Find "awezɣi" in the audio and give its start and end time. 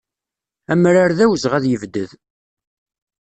1.25-1.55